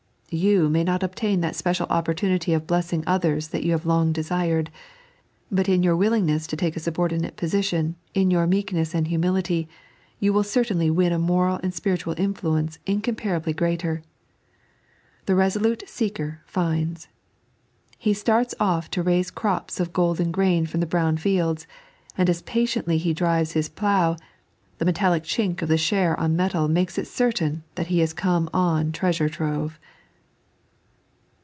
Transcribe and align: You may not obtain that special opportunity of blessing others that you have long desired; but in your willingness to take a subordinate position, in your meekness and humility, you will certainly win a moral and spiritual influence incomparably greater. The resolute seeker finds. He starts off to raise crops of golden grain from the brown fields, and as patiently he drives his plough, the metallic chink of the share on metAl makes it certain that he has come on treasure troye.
You 0.33 0.69
may 0.69 0.85
not 0.85 1.03
obtain 1.03 1.41
that 1.41 1.57
special 1.57 1.87
opportunity 1.89 2.53
of 2.53 2.65
blessing 2.65 3.03
others 3.05 3.49
that 3.49 3.63
you 3.63 3.73
have 3.73 3.85
long 3.85 4.13
desired; 4.13 4.71
but 5.51 5.67
in 5.67 5.83
your 5.83 5.97
willingness 5.97 6.47
to 6.47 6.55
take 6.55 6.77
a 6.77 6.79
subordinate 6.79 7.35
position, 7.35 7.97
in 8.13 8.31
your 8.31 8.47
meekness 8.47 8.95
and 8.95 9.09
humility, 9.09 9.67
you 10.21 10.31
will 10.31 10.45
certainly 10.45 10.89
win 10.89 11.11
a 11.11 11.19
moral 11.19 11.59
and 11.61 11.73
spiritual 11.73 12.15
influence 12.17 12.79
incomparably 12.85 13.51
greater. 13.51 14.03
The 15.25 15.35
resolute 15.35 15.83
seeker 15.85 16.39
finds. 16.45 17.09
He 17.97 18.13
starts 18.13 18.55
off 18.57 18.89
to 18.91 19.03
raise 19.03 19.31
crops 19.31 19.81
of 19.81 19.91
golden 19.91 20.31
grain 20.31 20.65
from 20.65 20.79
the 20.79 20.85
brown 20.85 21.17
fields, 21.17 21.67
and 22.17 22.29
as 22.29 22.41
patiently 22.41 22.97
he 22.97 23.13
drives 23.13 23.51
his 23.51 23.67
plough, 23.67 24.15
the 24.77 24.85
metallic 24.85 25.23
chink 25.23 25.61
of 25.61 25.67
the 25.67 25.77
share 25.77 26.17
on 26.17 26.37
metAl 26.37 26.69
makes 26.69 26.97
it 26.97 27.09
certain 27.09 27.63
that 27.75 27.87
he 27.87 27.99
has 27.99 28.13
come 28.13 28.49
on 28.53 28.93
treasure 28.93 29.27
troye. 29.27 29.73